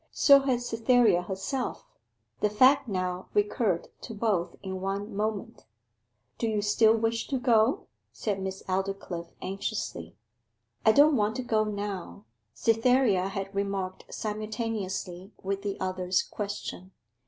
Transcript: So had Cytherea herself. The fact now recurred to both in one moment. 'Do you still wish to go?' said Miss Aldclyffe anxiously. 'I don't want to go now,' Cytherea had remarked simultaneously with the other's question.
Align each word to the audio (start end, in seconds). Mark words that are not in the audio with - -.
So 0.11 0.39
had 0.39 0.63
Cytherea 0.63 1.21
herself. 1.21 1.85
The 2.39 2.49
fact 2.49 2.87
now 2.87 3.27
recurred 3.35 3.89
to 4.01 4.15
both 4.15 4.55
in 4.63 4.81
one 4.81 5.15
moment. 5.15 5.65
'Do 6.39 6.47
you 6.47 6.61
still 6.63 6.95
wish 6.97 7.27
to 7.27 7.37
go?' 7.37 7.85
said 8.11 8.41
Miss 8.41 8.63
Aldclyffe 8.67 9.35
anxiously. 9.43 10.15
'I 10.87 10.91
don't 10.93 11.15
want 11.17 11.35
to 11.35 11.43
go 11.43 11.65
now,' 11.65 12.25
Cytherea 12.55 13.27
had 13.27 13.53
remarked 13.53 14.05
simultaneously 14.11 15.33
with 15.43 15.61
the 15.61 15.79
other's 15.79 16.23
question. 16.23 16.93